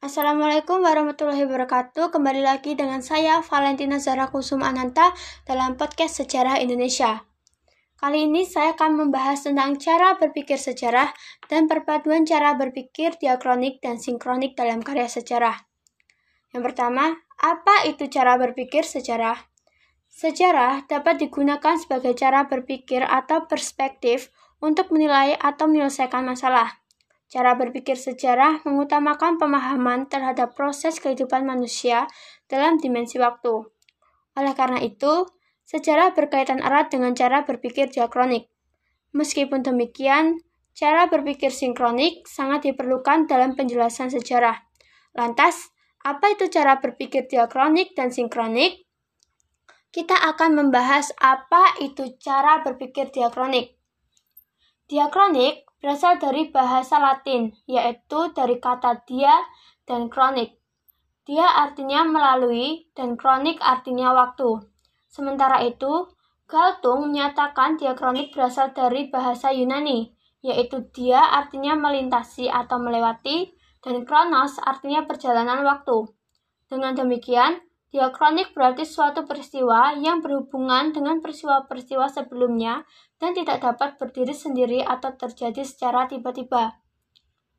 Assalamualaikum 0.00 0.80
warahmatullahi 0.80 1.44
wabarakatuh. 1.44 2.08
Kembali 2.08 2.40
lagi 2.40 2.72
dengan 2.72 3.04
saya 3.04 3.44
Valentina 3.44 4.00
Zara 4.00 4.32
Kusum 4.32 4.64
Ananta 4.64 5.12
dalam 5.44 5.76
podcast 5.76 6.24
Sejarah 6.24 6.56
Indonesia. 6.56 7.28
Kali 8.00 8.24
ini 8.24 8.48
saya 8.48 8.72
akan 8.72 8.96
membahas 8.96 9.44
tentang 9.44 9.76
cara 9.76 10.16
berpikir 10.16 10.56
sejarah 10.56 11.12
dan 11.52 11.68
perpaduan 11.68 12.24
cara 12.24 12.56
berpikir 12.56 13.20
diakronik 13.20 13.84
dan 13.84 14.00
sinkronik 14.00 14.56
dalam 14.56 14.80
karya 14.80 15.04
sejarah. 15.04 15.68
Yang 16.56 16.72
pertama, 16.72 17.20
apa 17.36 17.84
itu 17.84 18.08
cara 18.08 18.40
berpikir 18.40 18.88
sejarah? 18.88 19.36
Sejarah 20.08 20.88
dapat 20.88 21.20
digunakan 21.20 21.76
sebagai 21.76 22.16
cara 22.16 22.48
berpikir 22.48 23.04
atau 23.04 23.44
perspektif 23.44 24.32
untuk 24.64 24.96
menilai 24.96 25.36
atau 25.36 25.68
menyelesaikan 25.68 26.24
masalah. 26.24 26.80
Cara 27.30 27.54
berpikir 27.54 27.94
sejarah 27.94 28.66
mengutamakan 28.66 29.38
pemahaman 29.38 30.10
terhadap 30.10 30.58
proses 30.58 30.98
kehidupan 30.98 31.46
manusia 31.46 32.10
dalam 32.50 32.82
dimensi 32.82 33.22
waktu. 33.22 33.70
Oleh 34.34 34.54
karena 34.58 34.82
itu, 34.82 35.30
sejarah 35.62 36.10
berkaitan 36.10 36.58
erat 36.58 36.90
dengan 36.90 37.14
cara 37.14 37.46
berpikir 37.46 37.86
diakronik. 37.86 38.50
Meskipun 39.14 39.62
demikian, 39.62 40.42
cara 40.74 41.06
berpikir 41.06 41.54
sinkronik 41.54 42.26
sangat 42.26 42.66
diperlukan 42.66 43.30
dalam 43.30 43.54
penjelasan 43.54 44.10
sejarah. 44.10 44.66
Lantas, 45.14 45.70
apa 46.02 46.34
itu 46.34 46.50
cara 46.50 46.82
berpikir 46.82 47.30
diakronik 47.30 47.94
dan 47.94 48.10
sinkronik? 48.10 48.90
Kita 49.94 50.18
akan 50.34 50.58
membahas 50.58 51.14
apa 51.18 51.78
itu 51.82 52.18
cara 52.18 52.62
berpikir 52.66 53.14
diakronik. 53.14 53.79
Diakronik 54.90 55.70
berasal 55.78 56.18
dari 56.18 56.50
bahasa 56.50 56.98
Latin, 56.98 57.54
yaitu 57.70 58.34
dari 58.34 58.58
kata 58.58 59.06
dia 59.06 59.30
dan 59.86 60.10
kronik. 60.10 60.58
Dia 61.22 61.46
artinya 61.46 62.02
melalui 62.02 62.90
dan 62.98 63.14
kronik 63.14 63.62
artinya 63.62 64.10
waktu. 64.10 64.66
Sementara 65.06 65.62
itu, 65.62 66.10
Galtung 66.50 67.06
menyatakan 67.06 67.78
diakronik 67.78 68.34
berasal 68.34 68.74
dari 68.74 69.06
bahasa 69.06 69.54
Yunani, 69.54 70.10
yaitu 70.42 70.82
dia 70.90 71.22
artinya 71.22 71.78
melintasi 71.78 72.50
atau 72.50 72.82
melewati, 72.82 73.54
dan 73.86 74.02
kronos 74.02 74.58
artinya 74.58 75.06
perjalanan 75.06 75.62
waktu. 75.62 76.10
Dengan 76.66 76.98
demikian, 76.98 77.62
diakronik 77.90 78.54
berarti 78.54 78.86
suatu 78.86 79.26
peristiwa 79.26 79.98
yang 79.98 80.22
berhubungan 80.22 80.94
dengan 80.94 81.18
peristiwa-peristiwa 81.18 82.06
sebelumnya 82.06 82.86
dan 83.18 83.34
tidak 83.34 83.62
dapat 83.62 83.98
berdiri 83.98 84.34
sendiri 84.34 84.80
atau 84.86 85.14
terjadi 85.18 85.66
secara 85.66 86.06
tiba-tiba. 86.06 86.78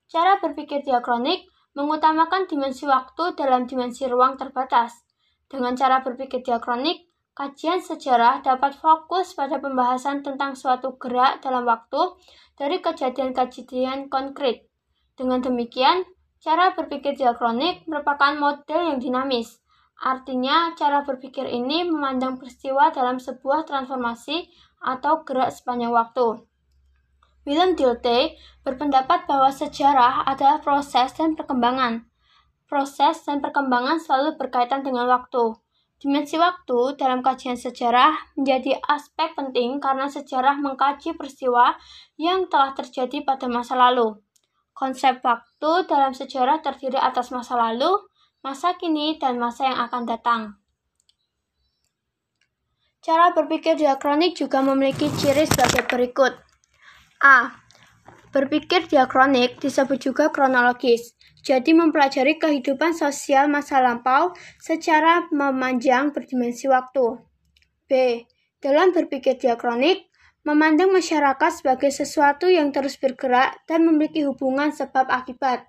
Cara 0.08 0.40
berpikir 0.40 0.84
diakronik 0.84 1.48
mengutamakan 1.76 2.48
dimensi 2.48 2.84
waktu 2.84 3.36
dalam 3.36 3.68
dimensi 3.68 4.08
ruang 4.08 4.36
terbatas. 4.36 5.08
Dengan 5.48 5.76
cara 5.76 6.04
berpikir 6.04 6.44
diakronik, 6.44 7.08
kajian 7.32 7.80
sejarah 7.80 8.44
dapat 8.44 8.76
fokus 8.76 9.32
pada 9.36 9.60
pembahasan 9.60 10.24
tentang 10.24 10.56
suatu 10.56 11.00
gerak 11.00 11.40
dalam 11.40 11.64
waktu 11.64 12.20
dari 12.60 12.84
kejadian-kejadian 12.84 14.12
konkret. 14.12 14.68
Dengan 15.16 15.40
demikian, 15.40 16.04
cara 16.44 16.76
berpikir 16.76 17.16
diakronik 17.16 17.88
merupakan 17.88 18.36
model 18.36 18.92
yang 18.92 19.00
dinamis. 19.00 19.61
Artinya, 20.02 20.74
cara 20.74 21.06
berpikir 21.06 21.46
ini 21.46 21.86
memandang 21.86 22.42
peristiwa 22.42 22.90
dalam 22.90 23.22
sebuah 23.22 23.70
transformasi 23.70 24.50
atau 24.82 25.22
gerak 25.22 25.54
sepanjang 25.54 25.94
waktu. 25.94 26.42
Willem 27.46 27.78
Dilte 27.78 28.38
berpendapat 28.66 29.30
bahwa 29.30 29.54
sejarah 29.54 30.26
adalah 30.26 30.58
proses 30.62 31.14
dan 31.14 31.38
perkembangan. 31.38 32.06
Proses 32.66 33.22
dan 33.26 33.46
perkembangan 33.46 34.02
selalu 34.02 34.42
berkaitan 34.42 34.82
dengan 34.82 35.06
waktu. 35.06 35.54
Dimensi 36.02 36.42
waktu 36.42 36.98
dalam 36.98 37.22
kajian 37.22 37.54
sejarah 37.54 38.34
menjadi 38.34 38.82
aspek 38.90 39.38
penting 39.38 39.78
karena 39.78 40.10
sejarah 40.10 40.58
mengkaji 40.58 41.14
peristiwa 41.14 41.78
yang 42.18 42.50
telah 42.50 42.74
terjadi 42.74 43.22
pada 43.22 43.46
masa 43.46 43.78
lalu. 43.78 44.18
Konsep 44.74 45.22
waktu 45.22 45.72
dalam 45.86 46.18
sejarah 46.18 46.58
terdiri 46.66 46.98
atas 46.98 47.30
masa 47.30 47.54
lalu, 47.54 48.02
masa 48.42 48.74
kini, 48.78 49.22
dan 49.22 49.38
masa 49.38 49.70
yang 49.70 49.80
akan 49.86 50.04
datang. 50.10 50.42
Cara 53.02 53.34
berpikir 53.34 53.78
diakronik 53.78 54.38
juga 54.38 54.62
memiliki 54.62 55.10
ciri 55.18 55.50
sebagai 55.50 55.90
berikut. 55.90 56.38
A. 57.22 57.54
Berpikir 58.30 58.86
diakronik 58.86 59.58
disebut 59.58 59.98
juga 59.98 60.30
kronologis, 60.30 61.18
jadi 61.42 61.74
mempelajari 61.74 62.38
kehidupan 62.38 62.94
sosial 62.94 63.50
masa 63.50 63.82
lampau 63.82 64.34
secara 64.62 65.26
memanjang 65.34 66.14
berdimensi 66.14 66.70
waktu. 66.70 67.26
B. 67.90 68.24
Dalam 68.62 68.94
berpikir 68.94 69.42
diakronik, 69.42 70.06
memandang 70.46 70.94
masyarakat 70.94 71.52
sebagai 71.62 71.90
sesuatu 71.90 72.50
yang 72.50 72.70
terus 72.70 72.98
bergerak 72.98 73.66
dan 73.66 73.86
memiliki 73.86 74.26
hubungan 74.26 74.70
sebab 74.70 75.10
akibat. 75.10 75.66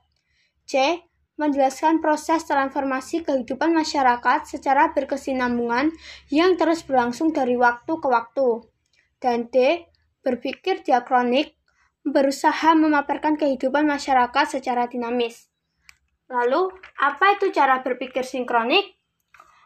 C 0.69 1.01
menjelaskan 1.41 2.05
proses 2.05 2.45
transformasi 2.45 3.25
kehidupan 3.25 3.73
masyarakat 3.73 4.45
secara 4.45 4.93
berkesinambungan 4.93 5.91
yang 6.29 6.55
terus 6.61 6.85
berlangsung 6.85 7.33
dari 7.33 7.57
waktu 7.57 7.93
ke 7.99 8.09
waktu. 8.09 8.69
Dan 9.23 9.49
D. 9.49 9.87
Berpikir 10.23 10.87
diakronik, 10.87 11.59
berusaha 12.07 12.79
memaparkan 12.79 13.35
kehidupan 13.35 13.83
masyarakat 13.87 14.47
secara 14.59 14.87
dinamis. 14.87 15.51
Lalu, 16.31 16.71
apa 17.03 17.35
itu 17.35 17.51
cara 17.51 17.83
berpikir 17.83 18.23
sinkronik? 18.23 18.99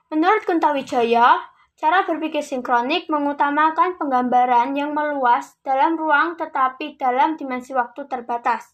Menurut 0.09 0.49
Kuntawijaya, 0.49 1.45
cara 1.77 2.09
berpikir 2.09 2.41
sinkronik 2.41 3.07
mengutamakan 3.13 4.01
penggambaran 4.01 4.73
yang 4.73 4.97
meluas 4.97 5.61
dalam 5.61 6.01
ruang 6.01 6.41
tetapi 6.41 6.97
dalam 6.97 7.37
dimensi 7.37 7.77
waktu 7.77 8.09
terbatas. 8.09 8.73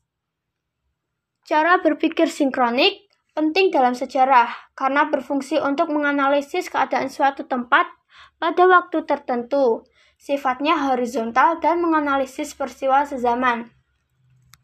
Cara 1.43 1.83
berpikir 1.83 2.31
sinkronik 2.31 3.11
penting 3.35 3.75
dalam 3.75 3.99
sejarah 3.99 4.47
karena 4.79 5.11
berfungsi 5.11 5.59
untuk 5.59 5.91
menganalisis 5.91 6.71
keadaan 6.71 7.11
suatu 7.11 7.51
tempat 7.51 7.91
pada 8.39 8.63
waktu 8.71 9.03
tertentu, 9.03 9.83
sifatnya 10.21 10.79
horizontal 10.93 11.59
dan 11.59 11.83
menganalisis 11.83 12.55
peristiwa 12.55 13.03
sezaman. 13.03 13.75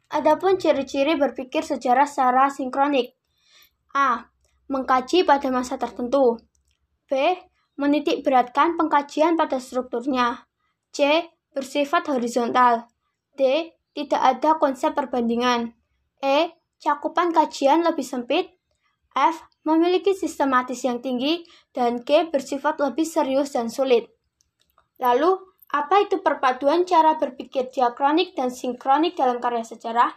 Adapun 0.09 0.57
ciri-ciri 0.57 1.19
berpikir 1.19 1.67
sejarah 1.67 2.07
secara 2.07 2.47
sinkronik. 2.49 3.19
A. 3.93 4.31
Mengkaji 4.71 5.27
pada 5.27 5.51
masa 5.51 5.77
tertentu. 5.77 6.39
B. 7.11 7.37
Menitik 7.75 8.23
beratkan 8.23 8.79
pengkajian 8.79 9.35
pada 9.35 9.59
strukturnya. 9.59 10.47
C. 10.95 11.29
Bersifat 11.53 12.07
horizontal. 12.09 12.87
D. 13.35 13.75
Tidak 13.93 14.21
ada 14.21 14.57
konsep 14.57 14.95
perbandingan. 14.95 15.75
E 16.23 16.58
cakupan 16.79 17.35
kajian 17.35 17.83
lebih 17.83 18.07
sempit, 18.07 18.55
F. 19.15 19.43
memiliki 19.67 20.15
sistematis 20.15 20.83
yang 20.87 21.03
tinggi, 21.03 21.43
dan 21.75 22.07
G. 22.07 22.31
bersifat 22.31 22.79
lebih 22.79 23.05
serius 23.05 23.55
dan 23.55 23.67
sulit. 23.67 24.07
Lalu, 25.03 25.39
apa 25.69 26.07
itu 26.07 26.25
perpaduan 26.25 26.89
cara 26.89 27.21
berpikir 27.21 27.69
diakronik 27.69 28.33
dan 28.33 28.49
sinkronik 28.49 29.19
dalam 29.19 29.37
karya 29.37 29.67
sejarah? 29.67 30.17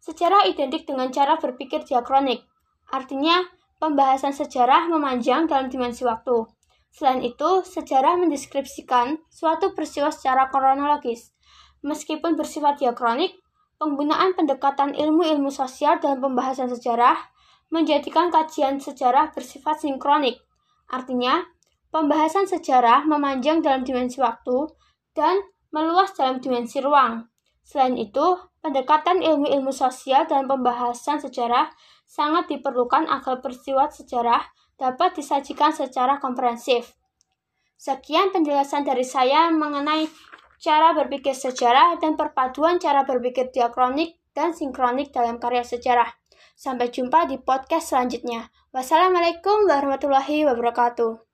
Sejarah 0.00 0.48
identik 0.48 0.88
dengan 0.88 1.12
cara 1.12 1.36
berpikir 1.36 1.84
diakronik, 1.84 2.42
artinya 2.88 3.44
pembahasan 3.80 4.32
sejarah 4.32 4.88
memanjang 4.88 5.48
dalam 5.48 5.68
dimensi 5.68 6.04
waktu. 6.04 6.48
Selain 6.90 7.22
itu, 7.22 7.62
sejarah 7.64 8.18
mendeskripsikan 8.18 9.22
suatu 9.30 9.72
peristiwa 9.78 10.10
secara 10.10 10.50
kronologis. 10.50 11.30
Meskipun 11.80 12.36
bersifat 12.36 12.82
diakronik, 12.82 13.39
Penggunaan 13.80 14.36
pendekatan 14.36 14.92
ilmu-ilmu 14.92 15.48
sosial 15.48 15.96
dalam 16.04 16.20
pembahasan 16.20 16.68
sejarah 16.68 17.16
menjadikan 17.72 18.28
kajian 18.28 18.76
sejarah 18.76 19.32
bersifat 19.32 19.80
sinkronik. 19.80 20.36
Artinya, 20.92 21.48
pembahasan 21.88 22.44
sejarah 22.44 23.08
memanjang 23.08 23.64
dalam 23.64 23.80
dimensi 23.80 24.20
waktu 24.20 24.68
dan 25.16 25.40
meluas 25.72 26.12
dalam 26.12 26.44
dimensi 26.44 26.76
ruang. 26.84 27.24
Selain 27.64 27.96
itu, 27.96 28.36
pendekatan 28.60 29.24
ilmu-ilmu 29.24 29.72
sosial 29.72 30.28
dalam 30.28 30.44
pembahasan 30.44 31.16
sejarah 31.16 31.72
sangat 32.04 32.52
diperlukan 32.52 33.08
agar 33.08 33.40
peristiwa 33.40 33.88
sejarah 33.88 34.44
dapat 34.76 35.16
disajikan 35.16 35.72
secara 35.72 36.20
komprehensif. 36.20 37.00
Sekian 37.80 38.28
penjelasan 38.28 38.84
dari 38.84 39.08
saya 39.08 39.48
mengenai 39.48 40.04
cara 40.60 40.92
berpikir 40.92 41.32
sejarah, 41.32 41.96
dan 41.98 42.20
perpaduan 42.20 42.76
cara 42.76 43.08
berpikir 43.08 43.48
diakronik 43.48 44.20
dan 44.36 44.52
sinkronik 44.52 45.10
dalam 45.10 45.40
karya 45.40 45.64
sejarah. 45.64 46.12
Sampai 46.54 46.92
jumpa 46.92 47.24
di 47.24 47.40
podcast 47.40 47.96
selanjutnya. 47.96 48.52
Wassalamualaikum 48.70 49.64
warahmatullahi 49.64 50.44
wabarakatuh. 50.44 51.29